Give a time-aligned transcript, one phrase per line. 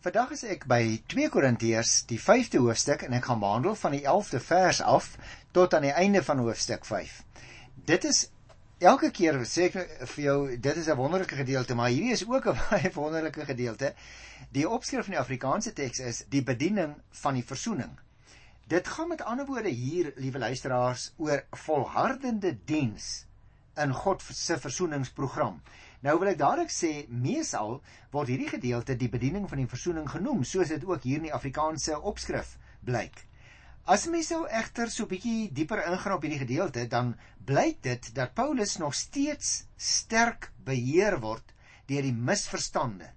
[0.00, 4.06] Vandag is ek by 2 Korintiërs, die 5de hoofstuk en ek gaan behandel van die
[4.08, 5.10] 11de vers af
[5.52, 7.18] tot aan die einde van hoofstuk 5.
[7.90, 8.20] Dit is
[8.80, 9.76] elke keer sê ek
[10.14, 13.92] vir jou dit is 'n wonderlike gedeelte, maar hierdie is ook 'n baie wonderlike gedeelte.
[14.56, 17.92] Die opskrif van die Afrikaanse teks is die bediening van die versoening.
[18.72, 23.26] Dit gaan met ander woorde hier, liewe luisteraars, oor volhardende diens
[23.76, 25.60] in God se versoeningsprogram.
[26.00, 27.74] Nou wil ek dadelik sê, meesal
[28.14, 31.34] word hierdie gedeelte die bediening van die versoening genoem, soos dit ook hier in die
[31.36, 32.54] Afrikaanse opskrif
[32.88, 33.26] blyk.
[33.84, 38.14] As mens nou egter so 'n bietjie dieper ingaan op hierdie gedeelte, dan blyk dit
[38.14, 41.52] dat Paulus nog steeds sterk beheer word
[41.86, 43.12] deur die misverstande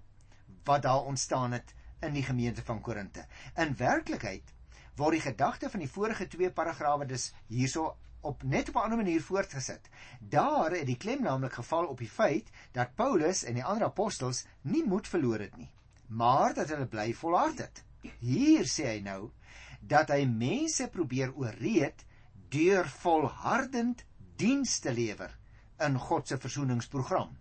[0.64, 3.26] wat daar ontstaan het in die gemeente van Korinte.
[3.56, 4.52] In werklikheid
[4.96, 8.96] word die gedagte van die vorige twee paragrawe dus hierso op net op 'n ander
[8.96, 9.88] manier voortgesit.
[10.20, 14.44] Daar het die klem naamlik geval op die feit dat Paulus en die ander apostels
[14.62, 15.70] nie moed verloor het nie,
[16.06, 17.84] maar dat hulle bly volhard het.
[18.18, 19.30] Hier sê hy nou
[19.80, 22.04] dat hy mense probeer ooreed
[22.48, 24.04] deur volhardend
[24.36, 25.38] diens te lewer
[25.78, 27.36] in God se versoeningsprogram.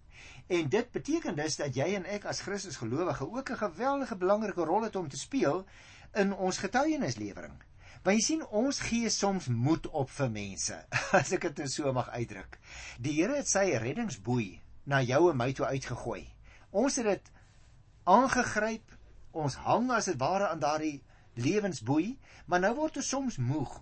[0.47, 4.63] En dit beteken dus dat jy en ek as Christus gelowige ook 'n geweldige belangrike
[4.63, 5.65] rol het om te speel
[6.13, 7.63] in ons getuienislewering.
[8.03, 10.75] Want jy sien ons gee soms moed op vir mense,
[11.19, 12.57] as ek dit nou so mag uitdruk.
[12.99, 14.49] Die Here het sy reddingsboei
[14.91, 16.25] na jou en my toe uitgegooi.
[16.75, 17.31] Ons het dit
[18.03, 18.97] aangegryp.
[19.33, 20.99] Ons hang as dit ware aan daardie
[21.39, 23.79] lewensboei, maar nou word ons soms moeg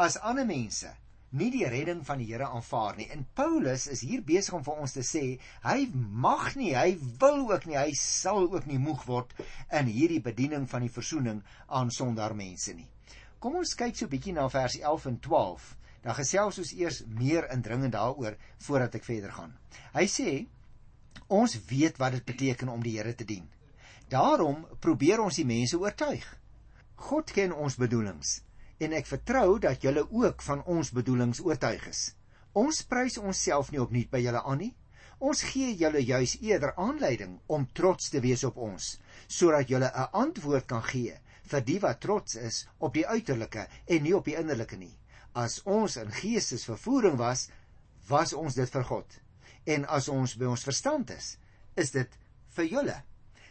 [0.00, 0.88] as ander mense
[1.34, 3.08] nie die redding van die Here aanvaar nie.
[3.10, 5.24] En Paulus is hier besig om vir ons te sê,
[5.66, 9.34] hy mag nie, hy wil ook nie, hy sal ook nie moeg word
[9.74, 12.86] in hierdie bediening van die versoening aan sondaar mense nie.
[13.44, 15.64] Kom ons kyk so 'n bietjie na vers 11 en 12.
[16.04, 19.52] Dan gesels ons eers meer indringend daaroor voordat ek verder gaan.
[19.92, 20.30] Hy sê
[21.28, 23.44] ons weet wat dit beteken om die Here te dien.
[24.08, 26.24] Daarom probeer ons die mense oortuig.
[26.96, 28.40] God ken ons bedoelings
[28.80, 32.14] en ek vertrou dat julle ook van ons bedoelings oortuig is.
[32.54, 34.72] Ons prys onsself nie opnuut by julle aan nie.
[35.20, 38.94] Ons gee julle juis eerder aanleiding om trots te wees op ons
[39.28, 44.02] sodat julle 'n antwoord kan gee vir die wat trots is op die uiterlike en
[44.02, 44.94] nie op die innerlike nie.
[45.34, 47.48] As ons in geestesvervoering was,
[48.08, 49.18] was ons dit vir God.
[49.66, 51.34] En as ons by ons verstand is,
[51.76, 52.18] is dit
[52.56, 52.96] vir julle.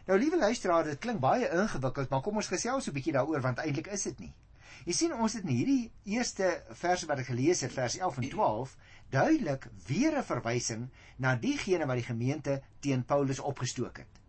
[0.07, 3.59] Nou liewe luisteraars, dit klink baie ingewikkeld, maar kom ons gesels 'n bietjie daaroor want
[3.59, 4.33] eintlik is dit nie.
[4.85, 8.29] Jy sien ons het in hierdie eerste verse wat ek gelees het, vers 11 en
[8.29, 8.77] 12,
[9.15, 14.19] duidelik weer 'n verwysing na diegene wat die gemeente teen Paulus opgestook het.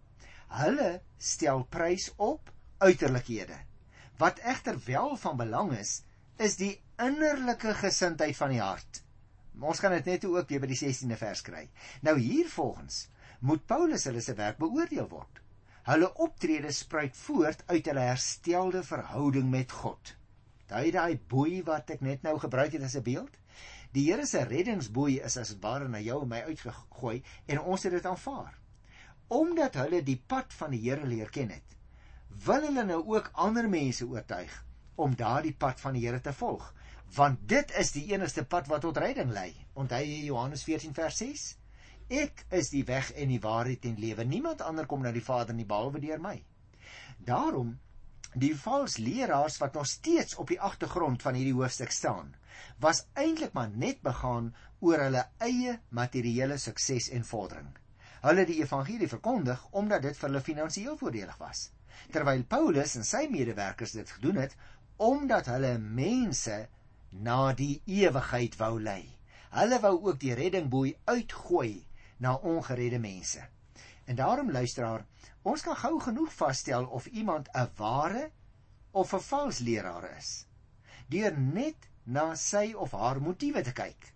[0.49, 3.59] Hulle stel prys op uiterlikhede.
[4.19, 6.03] Wat egter wel van belang is,
[6.37, 9.03] is die innerlike gesindheid van die hart.
[9.61, 11.69] Ons gaan dit net ook weer by die 16de vers kry.
[12.03, 13.09] Nou hier volgens
[13.45, 15.41] moet Paulus hulle se werk beoordeel word.
[15.85, 20.15] Hulle optrede spruit voort uit hulle herstelde verhouding met God.
[20.71, 23.37] Daai daai boei wat ek net nou gebruik het as 'n beeld.
[23.93, 27.93] Die Here se reddingsboei is as ware na jou en my uitgegooi en ons het
[27.93, 28.57] dit aanvaar.
[29.29, 31.77] Omdat hulle die pad van die Here leer ken het,
[32.43, 34.55] wil hulle nou ook ander mense oortuig
[34.95, 36.73] om daardie pad van die Here te volg.
[37.15, 39.53] Want dit is die enigste pad wat tot redding lei.
[39.75, 41.45] Onthou jy Johannes 14 vers 6
[42.13, 44.25] ek is die weg en die waarheid en lewe.
[44.29, 46.37] Niemand ander kom na die Vader nie behalwe deur my.
[47.19, 47.79] Daarom
[48.35, 52.35] die vals leraars wat nog steeds op die agtergrond van hierdie hoofstuk staan
[52.83, 54.51] was eintlik maar net begaan
[54.81, 57.71] oor hulle eie materiële sukses en vordering.
[58.27, 61.71] Hulle die evangelie verkondig omdat dit vir hulle finansiëel voordelig was
[62.11, 64.57] terwyl Paulus en sy medewerkers dit gedoen het
[64.97, 66.69] omdat hulle mense
[67.11, 69.03] na die ewigheid wou lei.
[69.55, 71.85] Hulle wou ook die reddingboei uitgooi
[72.19, 73.43] na ongeredde mense.
[74.05, 75.05] En daarom luisteraar,
[75.43, 78.31] ons kan gou genoeg vasstel of iemand 'n ware
[78.93, 80.47] of 'n vals leraar is
[81.09, 84.11] deur net na sy of haar motiewe te kyk.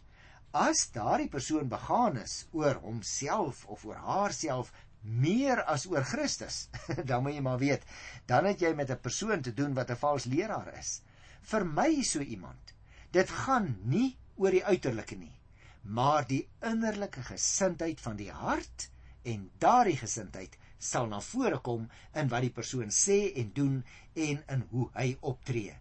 [0.57, 4.73] As daardie persoon begaan is oor homself of oor haarself
[5.03, 6.69] meer as oor Christus,
[7.09, 7.85] dan moet jy maar weet,
[8.27, 11.03] dan het jy met 'n persoon te doen wat 'n vals leraar is.
[11.43, 12.75] Vir my so iemand.
[13.11, 15.35] Dit gaan nie oor die uiterlike nie,
[15.83, 18.91] maar die innerlike gesindheid van die hart
[19.23, 23.85] en daardie gesindheid sal na vore kom in wat die persoon sê en doen
[24.15, 25.75] en in hoe hy optree.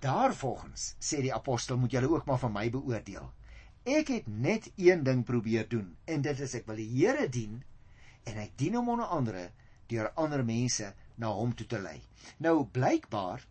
[0.00, 3.30] Daarvolgens sê die apostel moet julle ook maar van my beoordeel.
[3.84, 7.60] Ek het net een ding probeer doen en dit is ek wil die Here dien
[8.28, 9.50] en hy dien hom onder andere
[9.90, 11.98] deur ander mense na hom toe te lei.
[12.38, 13.46] Nou blykbaar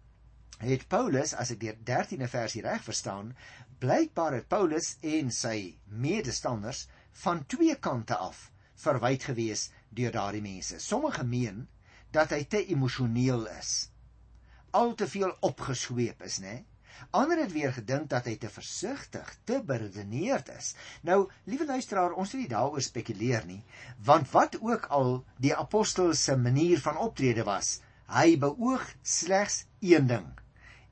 [0.60, 3.34] het Paulus, as ek die 13de versie reg verstaan,
[3.80, 6.88] blykbaar het Paulus en sy medestanders
[7.24, 8.50] van twee kante af
[8.80, 10.80] verwyd gewees deur daardie mense.
[10.80, 11.68] Sommige meen
[12.16, 13.90] dat hy te emosioneel is.
[14.76, 16.64] Al te veel opgesweep is, né?
[17.12, 20.74] Ander het weer gedink dat hy te versigtig, te beredeneerd is.
[21.08, 23.62] Nou, liewe luisteraar, ons wil nie daaroor spekuleer nie,
[24.06, 27.80] want wat ook al die apostel se manier van optrede was,
[28.10, 30.30] hy beoog slegs een ding.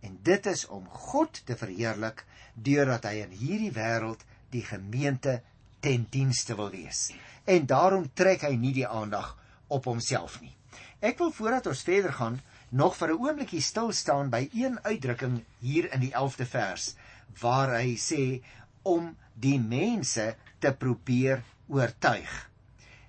[0.05, 5.41] En dit is om God te verheerlik deurdat hy in hierdie wêreld die gemeente
[5.83, 7.09] ten dienste wil wees.
[7.45, 9.35] En daarom trek hy nie die aandag
[9.67, 10.53] op homself nie.
[10.99, 12.39] Ek wil voordat ons verder gaan
[12.69, 16.95] nog vir 'n oombliekie stil staan by een uitdrukking hier in die 11de vers
[17.41, 18.43] waar hy sê
[18.83, 22.49] om die mense te probeer oortuig.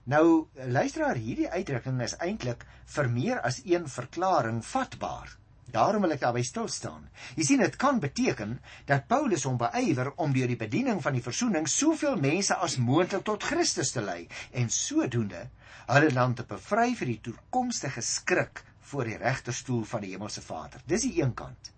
[0.04, 5.36] Nou luisteraar, hierdie uitdrukking is eintlik vir meer as een verklaring vatbaar.
[5.68, 7.10] Daarom wil ek daarby stil staan.
[7.36, 11.22] Jy sien dit kan beteken dat Paulus hom beywer om deur die bediening van die
[11.22, 15.44] verzoening soveel mense as moontlik tot Christus te lei en sodoende
[15.88, 20.80] hulle dan te bevry vir die toekomstige skrik voor die regterstoel van die hemelse Vader.
[20.86, 21.72] Dis die een kant.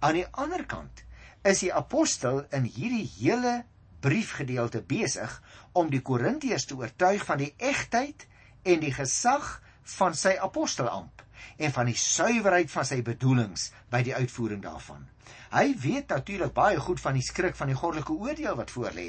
[0.00, 1.04] Aan die ander kant
[1.46, 3.60] is die apostel in hierdie hele
[4.00, 5.32] briefgedeelte besig
[5.72, 8.26] om die Korintiërs te oortuig van die egtheid
[8.62, 9.58] en die gesag
[9.98, 11.22] van sy apostelamp
[11.60, 15.06] en van die suiwerheid van sy bedoelings by die uitvoering daarvan.
[15.50, 19.08] Hy weet natuurlik baie goed van die skrik van die goddelike oordeel wat voorlê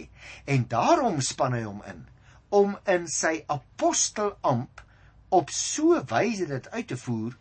[0.50, 2.06] en daarom span hy hom in
[2.52, 4.82] om in sy apostelamp
[5.31, 7.38] op so wyse dit uit te voer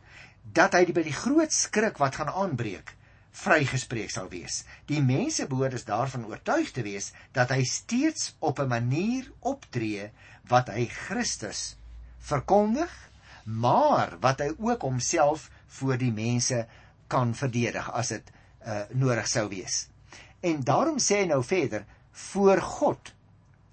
[0.56, 2.94] dat hy by die groot skrik wat gaan aanbreek
[3.40, 4.64] vrygespreek sal wees.
[4.90, 10.10] Die mense behoort dus daarvan oortuig te wees dat hy steeds op 'n manier optree
[10.50, 11.76] wat hy Christus
[12.18, 12.90] verkondig,
[13.44, 16.66] maar wat hy ook homself voor die mense
[17.06, 18.30] kan verdedig as dit
[18.66, 19.88] uh, nodig sou wees.
[20.40, 23.14] En daarom sê hy nou verder voor God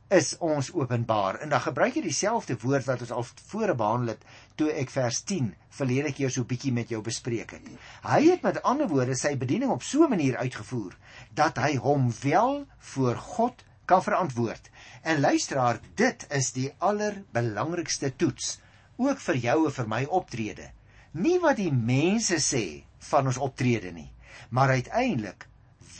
[0.10, 1.40] is ons openbaar.
[1.44, 4.26] En dan gebruik jy dieselfde woord wat ons al vore behandel het
[4.60, 7.68] toe ek vers 10 verlede keer so bietjie met jou bespreek het.
[8.04, 10.96] Hy het met ander woorde sy bediening op so 'n manier uitgevoer
[11.34, 14.70] dat hy hom wel voor God kan verantwoord.
[15.02, 18.60] En luisteraar, dit is die allerbelangrikste toets
[18.98, 20.72] ook vir jou en vir my optrede.
[21.12, 24.12] Nie wat die mense sê van ons optrede nie,
[24.50, 25.48] maar uiteindelik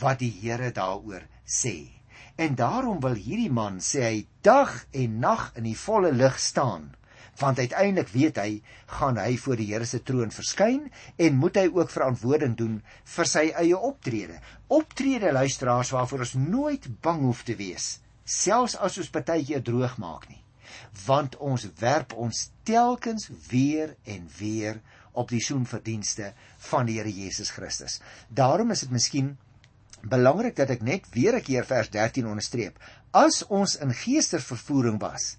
[0.00, 1.97] wat die Here daaroor sê.
[2.38, 6.84] En daarom wil hierdie man sê hy dag en nag in die volle lig staan,
[7.40, 8.52] want uiteindelik weet hy
[8.98, 10.84] gaan hy voor die Here se troon verskyn
[11.26, 12.76] en moet hy ook verantwoording doen
[13.14, 14.38] vir sy eie optrede.
[14.70, 20.30] Optrede luisteraars waarvoor ons nooit bang hoef te wees, selfs as ons partytjie droog maak
[20.30, 20.42] nie.
[21.06, 24.78] Want ons werp ons telkens weer en weer
[25.18, 26.32] op die soenverdienste
[26.70, 27.98] van die Here Jesus Christus.
[28.30, 29.34] Daarom is dit miskien
[30.02, 32.78] belangrik dat ek net weer 'n keer vers 13 onderstreep.
[33.12, 35.36] As ons in geestesvervoering was,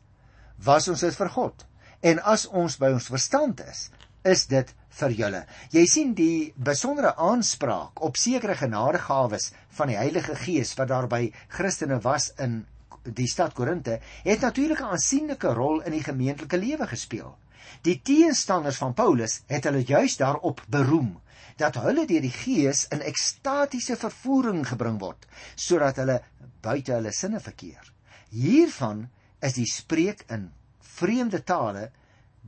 [0.58, 1.66] was ons dit vir God.
[2.02, 3.90] En as ons by ons verstand is,
[4.24, 5.46] is dit vir julle.
[5.72, 11.32] Jy sien die besondere aanspraak op sekere genadegawes van die Heilige Gees wat daar by
[11.48, 12.66] Christene was in
[13.04, 17.38] die stad Korinte, het natuurlik 'n aansienlike rol in die gemeentelike lewe gespeel.
[17.82, 21.20] Die teenstanders van Paulus het hulle juis daarop beroem
[21.60, 26.20] dat hulle deur die Gees in ekstatiese vervoering gebring word sodat hulle
[26.62, 27.84] buite hulle sinne verkeer.
[28.30, 29.08] Hiervan
[29.44, 30.50] is die spreek in
[31.00, 31.90] vreemde tale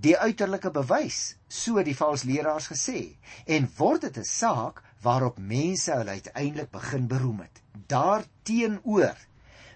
[0.01, 5.92] die uiterlike bewys, so die valse leraars gesê, en word dit 'n saak waarop mense
[5.92, 7.61] hulle uiteindelik begin beroem het.
[7.87, 9.18] Daarteenoor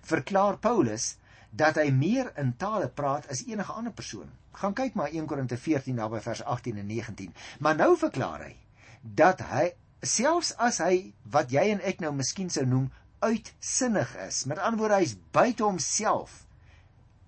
[0.02, 1.16] verklaar Paulus
[1.56, 4.28] dat hy meer in tale praat as enige ander persoon.
[4.60, 7.34] Gaan kyk maar 1 Korinte 14 naby vers 18 en 19.
[7.60, 8.54] Maar nou verklaar hy
[9.02, 9.70] dat hy
[10.06, 12.90] selfs as hy wat jy en ek nou miskien sou noem
[13.24, 16.44] uitsinnig is, met ander woorde hy's buite homself,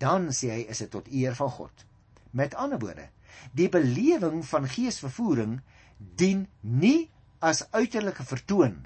[0.01, 1.85] dan sê hy is dit tot eer van God.
[2.37, 3.07] Met ander woorde,
[3.57, 5.59] die belewing van geesvervoering
[5.97, 8.83] dien nie as uiterlike vertoon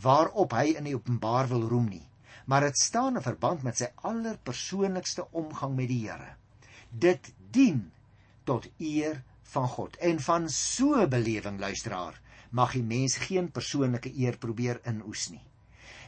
[0.00, 2.06] waarop hy in die openbaar wil roem nie,
[2.44, 6.34] maar dit staan in verband met sy allerpersoonlikste omgang met die Here.
[6.90, 7.90] Dit dien
[8.44, 9.22] tot eer
[9.54, 12.20] van God en van so 'n belewing luisteraar
[12.50, 15.42] mag die mens geen persoonlike eer probeer inoes nie.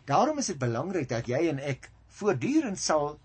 [0.04, 3.18] Daarom is dit belangrik dat jy en ek voortdurend sal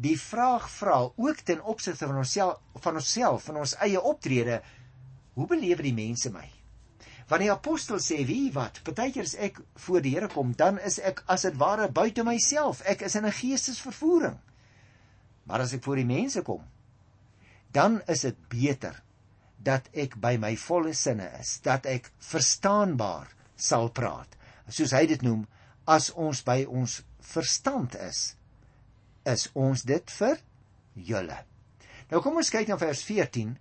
[0.00, 4.62] die vraag vra ook ten opsigte van onsself van onsself van ons eie optrede
[5.34, 6.59] hoe beleef die mense my
[7.30, 10.98] want die apostel sê wie wat partykeer as ek voor die Here kom dan is
[10.98, 14.38] ek as dit ware buite myself ek is in 'n geestesvervoering
[15.46, 16.66] maar as ek voor die mense kom
[17.72, 18.98] dan is dit beter
[19.60, 23.28] dat ek by my volle sinne is, dat ek verstaanbaar
[23.60, 24.36] sal praat.
[24.70, 25.44] Soos hy dit noem,
[25.90, 27.00] as ons by ons
[27.32, 28.22] verstand is,
[29.28, 30.40] is ons dit vir
[31.10, 31.36] julle.
[32.10, 33.52] Nou kom ons kyk na vers 14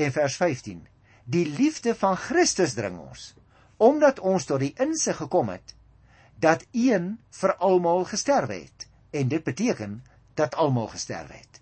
[0.00, 0.80] en vers 15.
[1.24, 3.32] Die liefde van Christus dring ons
[3.84, 5.72] omdat ons tot die insig gekom het
[6.40, 9.96] dat een vir almal gesterwe het en dit beteken
[10.38, 11.60] dat almal gesterwe het.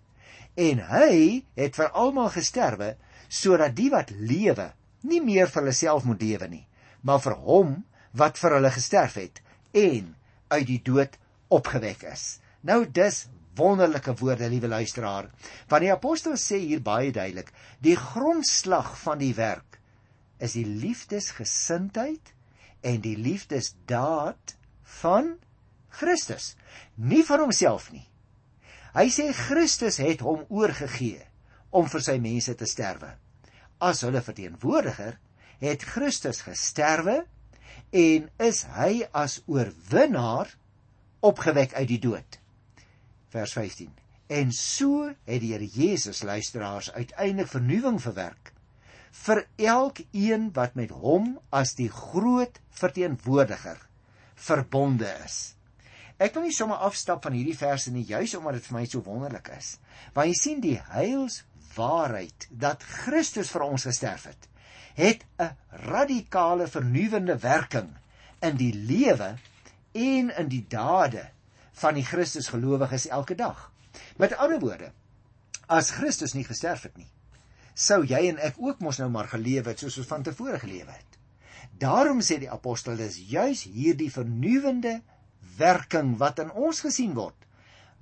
[0.55, 2.97] En hy het vir almal gesterwe
[3.29, 4.73] sodat die wat lewe
[5.09, 6.67] nie meer vir hulle self moet lewe nie,
[7.01, 7.77] maar vir hom
[8.13, 9.41] wat vir hulle gesterf het
[9.73, 10.13] en
[10.53, 11.17] uit die dood
[11.49, 12.41] opgewek is.
[12.61, 13.25] Nou dis
[13.59, 15.29] wonderlike woorde, liewe luisteraar.
[15.69, 19.79] Want die apostel sê hier baie duidelik, die grondslag van die werk
[20.43, 22.33] is die liefdesgesindheid
[22.83, 24.57] en die liefdesdaad
[25.03, 25.37] van
[25.93, 26.55] Christus,
[26.97, 28.07] nie vir homself nie.
[28.97, 31.23] Hy sê Christus het hom oorgegee
[31.73, 33.15] om vir sy mense te sterwe.
[33.81, 35.17] As hulle verteenwoordiger
[35.63, 37.23] het Christus gesterwe
[37.93, 40.51] en is hy as oorwinnaar
[41.23, 42.42] opgewek uit die dood.
[43.33, 43.93] Vers 15.
[44.33, 48.53] En so het die Here Jesus luisteraars uiteindelik vernuwing verwerk
[49.13, 53.81] vir elkeen wat met hom as die groot verteenwoordiger
[54.49, 55.55] verbonde is.
[56.17, 59.05] Ek wil nie sommer afstap van hierdie verse nie juis omdat dit vir my so
[59.05, 59.75] wonderlik is.
[60.15, 64.49] Want jy sien die heilswaarheid dat Christus vir ons gesterf het,
[64.97, 65.57] het 'n
[65.89, 67.93] radikale vernuwende werking
[68.41, 69.37] in die lewe
[69.93, 71.31] en in die dade
[71.81, 73.71] van die Christusgelowiges elke dag.
[74.17, 74.93] Met ander woorde,
[75.67, 77.09] as Christus nie gesterf het nie,
[77.75, 80.93] sou jy en ek ook mos nou maar gelewe het soos ons van tevore gelewe
[80.93, 81.19] het.
[81.81, 85.01] Daarom sê die apostel dis juis hierdie vernuwende
[85.59, 87.39] werking wat in ons gesien word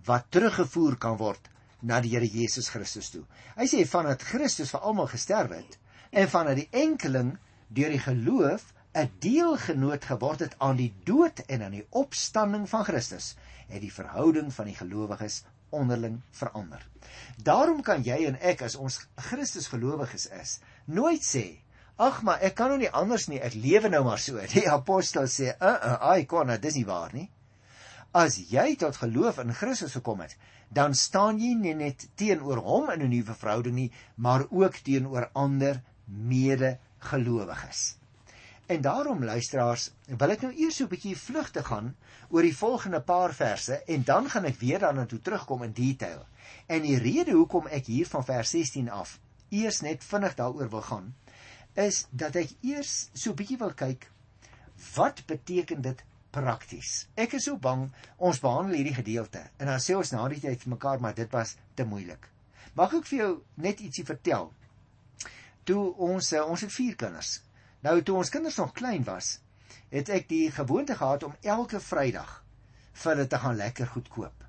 [0.07, 1.49] wat teruggevoer kan word
[1.83, 3.25] na die Here Jesus Christus toe.
[3.57, 5.79] Hy sê vandat Christus vir almal gesterf het
[6.11, 7.35] en vandat die enkeling
[7.69, 12.85] deur die geloof 'n deelgenoot geword het aan die dood en aan die opstanding van
[12.85, 13.37] Christus,
[13.71, 16.83] het die verhouding van die gelowiges onderling verander.
[17.43, 19.01] Daarom kan jy en ek as ons
[19.31, 21.61] Christus gelowiges is, nooit sê,
[21.97, 25.29] "Ag, maar ek kan nou nie anders nie, ek lewe nou maar so." Die apostel
[25.29, 27.31] sê, "Uh, uh, ai, kon, dis nie waar nie."
[28.13, 30.37] As jy tot geloof in Christus gekom het,
[30.69, 35.31] dan staan jy nie net teenoor hom in 'n nuwe verhouding nie, maar ook teenoor
[35.33, 38.00] ander medegelowiges.
[38.71, 41.89] En daarom luisteraars, wil ek nou eers so 'n bietjie vlugtig gaan
[42.29, 46.21] oor die volgende paar verse en dan gaan ek weer daarna toe terugkom in detail.
[46.67, 49.17] En die rede hoekom ek hier van vers 16 af
[49.49, 51.15] eers net vinnig daaroor wil gaan,
[51.75, 54.07] is dat ek eers so 'n bietjie wil kyk
[54.95, 57.09] wat beteken dit prakties.
[57.15, 60.63] Ek is so bang ons behandel hierdie gedeelte en dan sê ons na die tyd
[60.63, 62.31] vir mekaar maar dit was te moeilik.
[62.75, 64.53] Mag ek vir jou net ietsie vertel?
[65.65, 67.41] Toe ons eh, ons het vier kinders.
[67.81, 69.39] Nou toe ons kinders nog klein was,
[69.89, 72.33] het ek die gewoonte gehad om elke Vrydag
[72.93, 74.45] vir hulle te gaan lekker goed koop.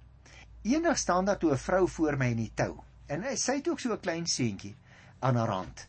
[0.67, 3.79] Eendag staan daar toe 'n vrou voor my in die tou en sy het ook
[3.79, 4.75] so 'n klein seentjie
[5.19, 5.87] aan haar hand.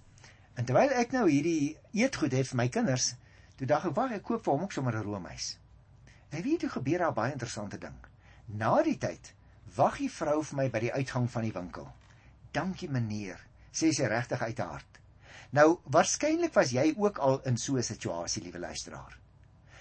[0.54, 3.14] En terwyl ek nou hierdie eetgoed het vir my kinders,
[3.56, 5.58] toe dink ek, "Wag, ek koop vir hom ook sommer 'n roomys."
[6.30, 7.98] En weet jy hoe gebeur daar baie interessante ding?
[8.46, 9.34] Na die tyd
[9.76, 11.92] wag die vrou vir my by die uitgang van die winkel.
[12.52, 13.40] "Dankie meneer,"
[13.72, 14.91] sê sy regtig uit haar hart.
[15.52, 19.18] Nou, waarskynlik was jy ook al in so 'n situasie, liewe luisteraar.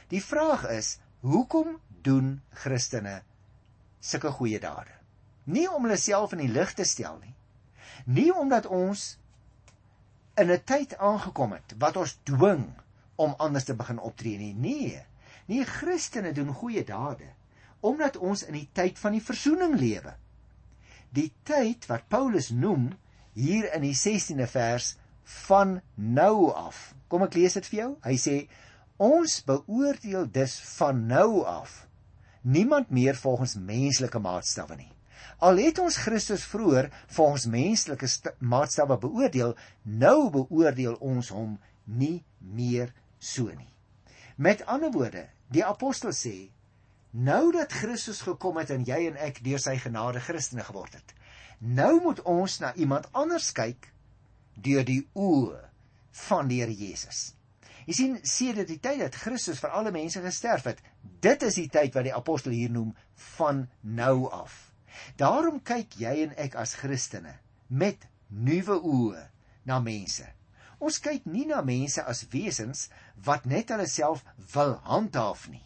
[0.07, 3.21] Die vraag is, hoekom doen Christene
[3.99, 4.91] sulke goeie dade.
[5.43, 7.35] Nie om hulle self in die lig te stel nie.
[8.05, 9.17] Nie omdat ons
[10.35, 12.73] in 'n tyd aangekom het wat ons dwing
[13.15, 14.53] om anders te begin optree nie.
[14.53, 15.05] Nee.
[15.45, 17.33] Nie Christene doen goeie dade
[17.81, 20.13] omdat ons in die tyd van die verzoening lewe.
[21.09, 22.91] Die tyd wat Paulus noem
[23.33, 24.97] hier in die 16de vers
[25.47, 26.91] van nou af.
[27.07, 27.91] Kom ek lees dit vir jou.
[28.05, 28.35] Hy sê
[29.01, 31.87] ons beoordeel dus van nou af
[32.41, 34.91] niemand meer volgens menslike maatstawwe nie.
[35.41, 38.07] Al het ons Christus vroeër volgens menslike
[38.39, 43.69] maatstawwe beoordeel, nou beoordeel ons hom nie meer so nie.
[44.35, 46.51] Met ander woorde, die apostel sê,
[47.11, 51.15] nou dat Christus gekom het en jy en ek deur sy genade Christene geword het,
[51.59, 53.91] nou moet ons na iemand anders kyk
[54.55, 55.59] deur die oë
[56.27, 57.31] van die Here Jesus.
[57.87, 60.81] Jy sien, sedert die tyd dat Christus vir alle mense gesterf het,
[61.23, 62.91] dit is die tyd wat die apostel hier noem
[63.37, 64.71] van nou af.
[65.17, 69.25] Daarom kyk jy en ek as Christene met nuwe oë
[69.65, 70.27] na mense.
[70.81, 72.87] Ons kyk nie na mense as wesens
[73.25, 75.63] wat net hulle self wil handhaaf nie,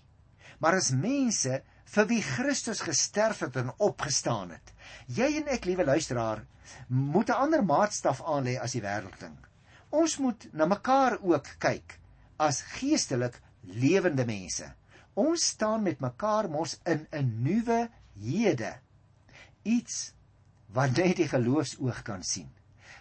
[0.60, 1.62] maar as mense
[1.94, 4.74] vir wie Christus gesterf het en opgestaan het.
[5.08, 6.46] Jy en ek, liewe luisteraar,
[6.88, 9.50] moet 'n ander maatstaf aanlê as die wêreld dink.
[9.90, 12.00] Ons moet na mekaar ook kyk
[12.38, 14.74] as geestelik lewende mense.
[15.14, 17.90] Ons staan met mekaar mos in 'n nuwe
[18.20, 18.74] hede.
[19.64, 20.14] Iets
[20.68, 22.52] wat net die geloofsoog kan sien.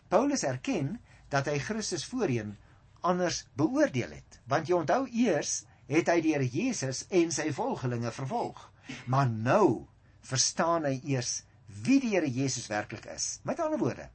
[0.09, 2.57] Paulus erken dat hy Christus voorheen
[3.01, 4.41] anders beoordeel het.
[4.47, 8.71] Want jy onthou eers het hy die Here Jesus en sy volgelinge vervolg.
[9.07, 9.87] Maar nou
[10.21, 11.43] verstaan hy eers
[11.85, 13.41] wie die Here Jesus werklik is.
[13.43, 14.09] Met ander woorde,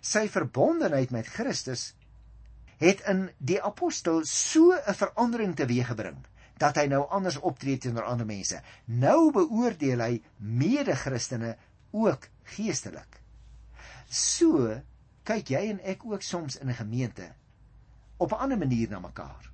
[0.00, 1.92] sy verbondenheid met Christus
[2.80, 6.18] het in die apostel so 'n verandering teweeggebring
[6.58, 8.60] dat hy nou anders optree teenoor ander mense.
[8.84, 11.56] Nou beoordeel hy mede-Christene
[11.92, 13.20] ook geestelik.
[14.08, 14.80] So
[15.24, 17.34] kyk jy en ek ook soms in 'n gemeente
[18.16, 19.50] op 'n ander manier na mekaar.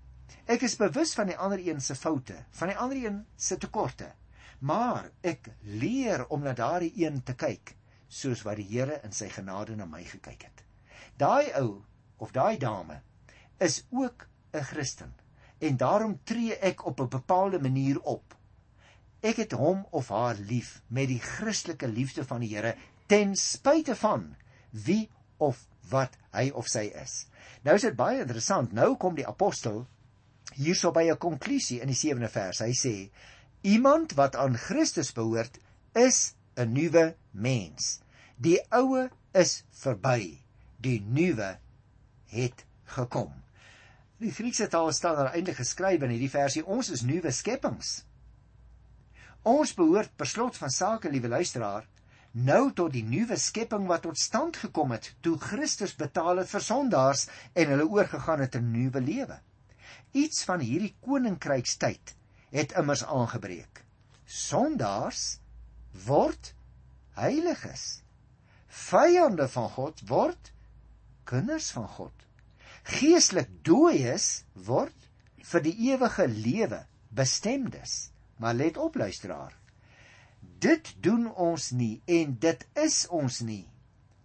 [0.47, 4.13] Ek is bewus van die ander een se foute, van die ander een se tekorte,
[4.63, 7.75] maar ek leer om na daardie een te kyk
[8.13, 10.63] soos wat die Here in sy genade na my gekyk het.
[11.19, 11.83] Daai ou
[12.23, 13.01] of daai dame
[13.59, 15.15] is ook 'n Christen
[15.59, 18.37] en daarom tree ek op 'n bepaalde manier op.
[19.21, 22.77] Ek het hom of haar lief met die Christelike liefde van die Here
[23.07, 24.37] ten spyte van
[24.71, 27.27] wie of wat hy of sy is.
[27.63, 28.73] Nou is dit baie interessant.
[28.73, 29.87] Nou kom die apostel
[30.55, 32.59] hierso by 'n konklusie in die 7de vers.
[32.59, 33.11] Hy sê:
[33.63, 35.59] Iemand wat aan Christus behoort,
[35.95, 38.01] is 'n nuwe mens.
[38.37, 40.43] Die ou is verby.
[40.81, 41.59] Die nuwe
[42.27, 43.31] het gekom.
[44.19, 48.05] Die Griekse taal staan daar eintlik geskryf in hierdie versie: Ons is nuwe skepings.
[49.43, 51.87] Ons behoort per slot van sake, liewe luisteraar,
[52.33, 56.61] nou tot die nuwe skepping wat tot stand gekom het toe Christus betaal het vir
[56.67, 59.39] sondaars en hulle oorgegaan het in 'n nuwe lewe.
[60.13, 62.17] Iets van hierdie koninkrykstyd
[62.53, 63.85] het immers aangebreek.
[64.29, 65.39] Sondaars
[66.07, 66.53] word
[67.17, 68.03] heiliges.
[68.69, 70.53] Vyande van God word
[71.29, 72.15] kinders van God.
[72.99, 75.09] Geestelik dooies word
[75.53, 78.11] vir die ewige lewe bestemdes.
[78.37, 79.55] Maar let op luisteraar.
[80.63, 83.65] Dit doen ons nie en dit is ons nie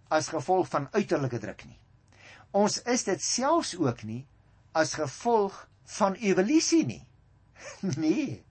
[0.08, 1.78] as gevolg van uiterlike druk nie.
[2.56, 4.24] Ons is dit selfs ook nie
[4.72, 5.56] as gevolg
[5.98, 7.02] van evolusie nie.
[8.04, 8.44] nee.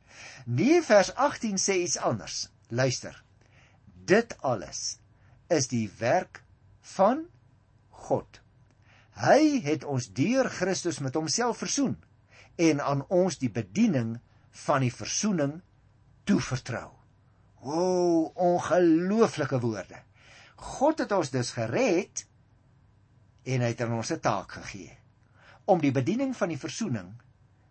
[0.46, 2.50] Nee vers 18 sê iets anders.
[2.68, 3.24] Luister.
[4.08, 5.00] Dit alles
[5.48, 6.44] is die werk
[6.96, 7.26] van
[7.90, 8.42] God.
[9.18, 11.98] Hy het ons deur Christus met homself versoen
[12.56, 14.18] en aan ons die bediening
[14.66, 15.60] van die versoening
[16.24, 16.90] toevertrou.
[17.62, 20.04] O, oh, ongelooflike woorde.
[20.58, 22.26] God het ons dus gered
[23.48, 24.98] en hy het aan ons 'n taak gegee
[25.66, 27.14] om die bediening van die versoening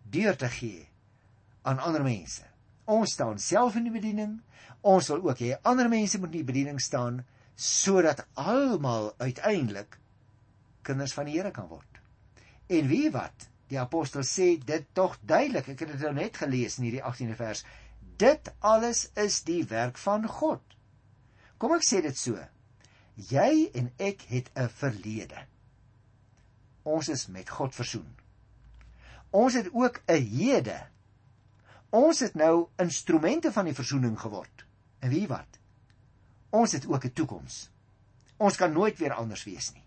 [0.03, 0.86] deur te gee
[1.67, 2.45] aan ander mense.
[2.87, 4.37] Ons staan self in die bediening.
[4.87, 7.23] Ons wil ook hê ander mense moet in die bediening staan
[7.57, 9.97] sodat almal uiteindelik
[10.85, 12.01] kinders van die Here kan word.
[12.71, 13.47] En wie wat?
[13.67, 15.73] Die apostel sê dit tog duidelik.
[15.73, 17.63] Ek het dit nou net gelees in hierdie 18de vers.
[18.21, 20.63] Dit alles is die werk van God.
[21.59, 22.39] Kom ek sê dit so.
[23.31, 25.47] Jy en ek het 'n verlede.
[26.85, 28.07] Ons is met God versoen.
[29.31, 30.77] Ons het ook 'n hede.
[31.89, 34.65] Ons het nou instrumente van die verzoening geword.
[34.99, 35.59] En wie wat?
[36.49, 37.69] Ons het ook 'n toekoms.
[38.37, 39.85] Ons kan nooit weer anders wees nie.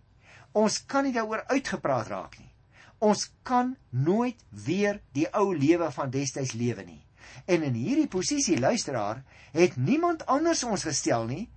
[0.52, 2.52] Ons kan nie daaroor uitgepraat raak nie.
[2.98, 7.06] Ons kan nooit weer die ou lewe van destyds lewe nie.
[7.46, 11.50] En in hierdie posisie luisteraar het niemand anders ons gestel nie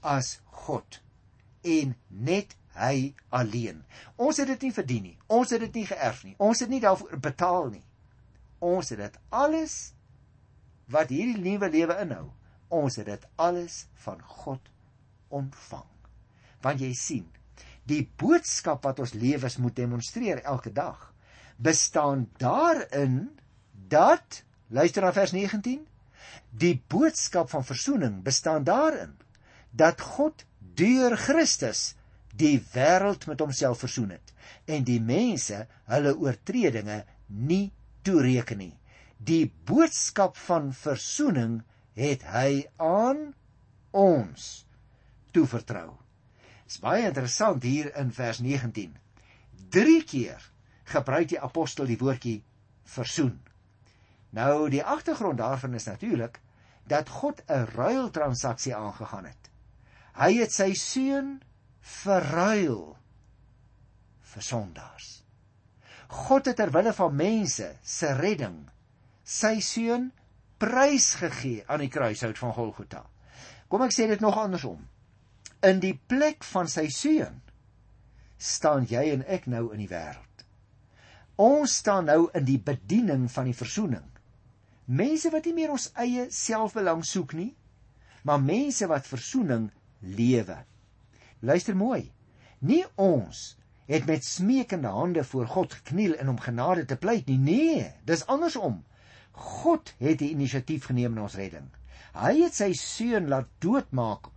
[0.00, 1.00] as God
[1.62, 3.84] en net hy alleen.
[4.16, 5.18] Ons het dit nie verdien nie.
[5.26, 6.34] Ons het dit nie geërf nie.
[6.38, 7.84] Ons het nie daarvoor betaal nie.
[8.60, 9.76] Ons het dit alles
[10.90, 12.26] wat hierdie nuwe lewe inhou.
[12.68, 14.70] Ons het dit alles van God
[15.28, 15.88] ontvang.
[16.62, 17.26] Want jy sien,
[17.88, 21.08] die boodskap wat ons lewens moet demonstreer elke dag,
[21.56, 23.30] bestaan daarin
[23.90, 25.80] dat Luister na vers 19.
[26.54, 29.16] Die boodskap van verzoening bestaan daarin
[29.70, 30.44] dat God
[30.78, 31.94] deur Christus
[32.38, 34.30] die wêreld met homself versoen het
[34.70, 38.76] en die mense hulle oortredinge nie toereken nie.
[39.16, 41.60] Die boodskap van verzoening
[41.98, 43.34] het hy aan
[43.90, 44.46] ons
[45.34, 45.90] toevertrou.
[46.64, 48.94] Dit is baie interessant hier in vers 19.
[49.74, 50.50] 3 keer
[50.90, 52.40] gebruik die apostel die woordjie
[52.94, 53.36] versoen.
[54.30, 56.40] Nou die agtergrond daarvan is natuurlik
[56.86, 59.50] dat God 'n ruiltransaksie aangegaan het.
[60.14, 61.42] Hy het sy seun
[61.80, 62.96] verruil
[64.20, 65.19] vir sondaars.
[66.10, 68.64] God het ter wille van mense se redding
[69.22, 70.08] sy seun
[70.60, 73.04] prysgegee aan die kruishout van Golgotha.
[73.70, 74.82] Kom ek sê dit nog andersom.
[75.62, 77.38] In die plek van sy seun
[78.40, 80.44] staan jy en ek nou in die wêreld.
[81.40, 84.04] Ons staan nou in die bediening van die verzoening.
[84.90, 87.52] Mense wat nie meer ons eie selfbelang soek nie,
[88.26, 89.70] maar mense wat versoening
[90.02, 90.58] lewe.
[91.40, 92.10] Luister mooi.
[92.60, 93.54] Nie ons
[93.90, 97.38] het met smeekende hande voor God gekniel en om genade te pleit nie.
[97.38, 98.84] Nee, dis andersom.
[99.30, 101.66] God het die inisiatief geneem in ons redding.
[102.14, 104.30] Hy het sy seun laat doodmaak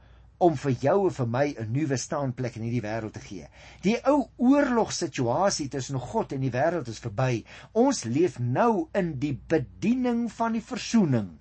[0.43, 3.47] om vir jou en vir my 'n nuwe staanplek in hierdie wêreld te gee.
[3.81, 7.45] Die ou oorlogsituasie tussen God en die wêreld is verby.
[7.73, 11.39] Ons leef nou in die bediening van die versoening.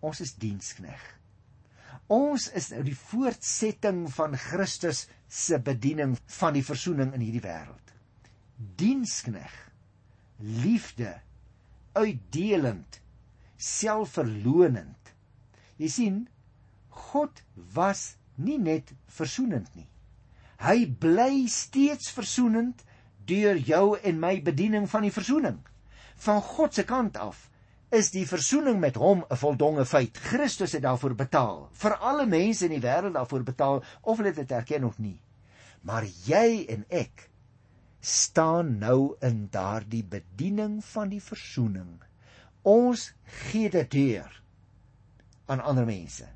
[0.00, 1.13] Ons is dienskneg.
[2.12, 7.94] Ons is nou die voortsetting van Christus se bediening van die versoening in hierdie wêreld.
[8.76, 9.54] Dienskneg.
[10.38, 11.14] Liefde
[11.94, 13.00] uitdelend,
[13.56, 15.14] selfverlonend.
[15.78, 16.16] Jy sien,
[16.90, 17.42] God
[17.74, 19.86] was nie net versoenend nie.
[20.64, 22.82] Hy bly steeds versoenend
[23.26, 25.58] deur jou en my bediening van die versoening.
[26.26, 27.48] Van God se kant af
[27.94, 30.18] is die versoening met hom 'n voldonge feit.
[30.18, 31.68] Christus het daarvoor betaal.
[31.72, 35.20] Vir alle mense in die wêreld daarvoor betaal of hulle dit erken of nie.
[35.82, 37.30] Maar jy en ek
[38.00, 42.02] staan nou in daardie bediening van die versoening.
[42.62, 44.42] Ons gee dit deur
[45.46, 46.26] aan ander mense.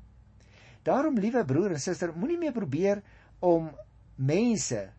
[0.83, 3.03] Daarom liewe broer en suster, moenie meer probeer
[3.39, 3.71] om
[4.15, 4.89] mense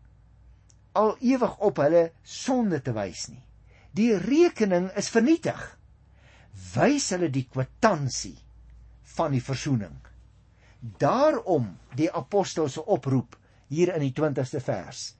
[0.91, 3.43] al ewig op hulle sonde te wys nie.
[3.95, 5.77] Die rekening is vernietig.
[6.73, 8.37] Wys hulle die kwitansie
[9.15, 9.97] van die versoening.
[11.01, 13.37] Daarom die apostel se oproep
[13.71, 15.11] hier in die 20ste vers.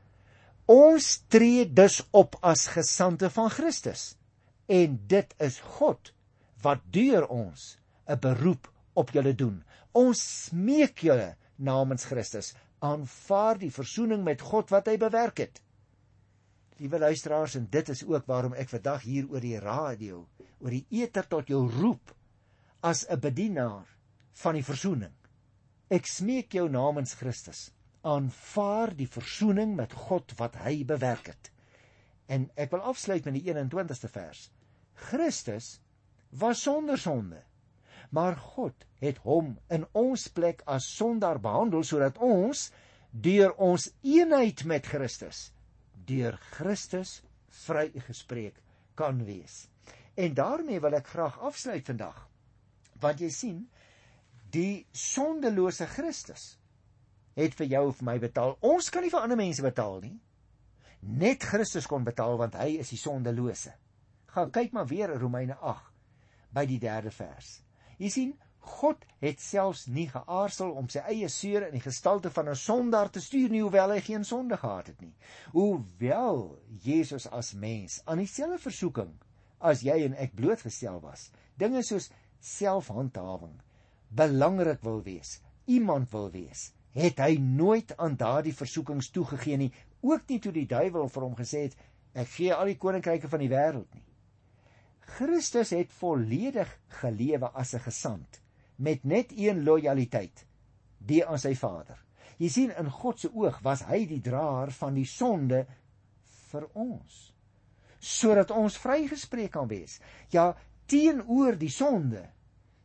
[0.72, 4.15] Ons tree dus op as gesande van Christus
[4.72, 6.13] en dit is God
[6.63, 9.63] wat deur ons 'n beroep op julle doen.
[9.91, 15.62] Ons smeek julle namens Christus aanvaar die versoening met God wat hy bewerk het.
[16.82, 20.26] Liewe luisteraars, en dit is ook waarom ek vandag hier oor die radio,
[20.62, 22.13] oor die eter tot jou roep
[22.82, 23.88] as 'n bedienaar
[24.43, 25.13] van die versoening.
[25.89, 27.71] Ek smeek jou namens Christus
[28.02, 31.52] aanvaar die versoening met God wat hy bewerk het.
[32.28, 34.50] En ek wil afsluit met die 21ste vers.
[34.93, 35.80] Christus
[36.30, 37.43] was sonder sonde,
[38.10, 42.69] maar God het hom in ons plek as sondaar behandel sodat ons
[43.12, 45.52] deur ons eenheid met Christus
[46.08, 47.21] deur Christus
[47.65, 48.56] vrygespreek
[48.95, 49.67] kan wees.
[50.13, 52.28] En daarmee wil ek graag afsluit vandag.
[53.00, 53.62] Want jy sien,
[54.52, 56.58] die sondelose Christus
[57.39, 58.58] het vir jou of my betaal.
[58.60, 60.17] Ons kan nie vir ander mense betaal nie.
[61.02, 63.74] Net Christus kon betaal want hy is die sondelose.
[64.36, 65.88] Gaan kyk maar weer Romeine 8
[66.56, 67.62] by die 3de vers.
[67.97, 72.50] Jy sien, God het selfs nie geaarsel om sy eie seun in die gestalte van
[72.50, 75.15] 'n sondaar te stuur nie hoewel hy geen sonde gehad het nie.
[75.52, 79.17] Hoewel Jesus as mens aan dieselfde versoeking
[79.62, 81.30] as jy en ek blootgestel was.
[81.58, 82.10] Dinge soos
[82.41, 83.60] selfhandhawing
[84.12, 89.71] belangrik wil wees, iemand wil wees, het hy nooit aan daardie versoekings toegegee nie,
[90.04, 91.78] ook nie toe die duiwel vir hom gesê het
[92.17, 94.04] ek gee al die koninkryke van die wêreld nie.
[95.15, 96.69] Christus het volledig
[97.02, 98.41] gelewe as 'n gesant
[98.78, 100.45] met net een lojaliteit,
[100.97, 101.97] die aan sy Vader.
[102.38, 105.65] Jy sien in God se oog was hy die draer van die sonde
[106.52, 107.32] vir ons
[108.02, 110.00] sodat ons vrygespreek kan wees.
[110.34, 110.52] Ja,
[110.90, 112.26] teenoor die sonde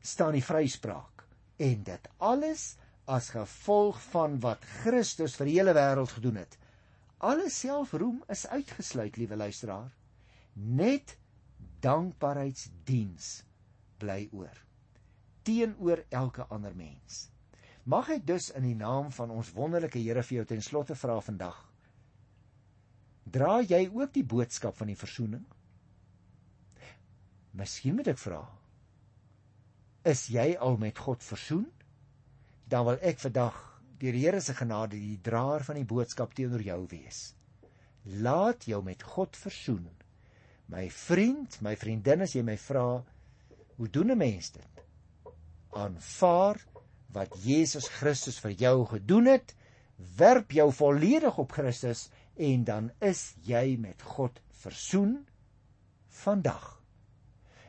[0.05, 1.25] staan die vryspraak
[1.59, 2.77] en dit alles
[3.11, 6.59] as gevolg van wat Christus vir die hele wêreld gedoen het.
[7.25, 9.89] Alle selfroem is uitgesluit, liewe luisteraar.
[10.55, 11.17] Net
[11.81, 13.41] dankbaarheidsdiens
[13.99, 14.67] bly oor
[15.47, 17.29] teenoor elke ander mens.
[17.87, 21.21] Mag ek dus in die naam van ons wonderlike Here vir jou ten slotte vra
[21.23, 21.59] vandag.
[23.27, 25.45] Dra jy ook die boodskap van die verzoening?
[27.57, 28.43] Miskien moet ek vra.
[30.07, 31.67] Is jy al met God versoen?
[32.67, 33.59] dan wil ek vandag
[34.01, 37.21] deur die Here se genade die draer van die boodskap teenoor jou wees.
[38.23, 39.87] Laat jou met God versoen.
[40.71, 43.03] My vriend, my vriendin, as jy my vra,
[43.79, 44.83] hoe doen 'n mens dit?
[45.73, 46.59] Aanvaar
[47.15, 49.55] wat Jesus Christus vir jou gedoen het,
[50.19, 55.19] werp jou volledig op Christus en dan is jy met God versoen
[56.23, 56.77] vandag.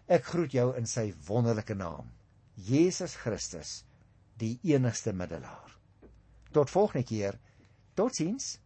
[0.07, 2.11] Ek groet jou in sy wonderlike naam.
[2.55, 3.81] Jesus Christus
[4.39, 5.73] die enigste middelaar.
[6.55, 7.39] Tot volgende keer.
[7.97, 8.57] Totsiens.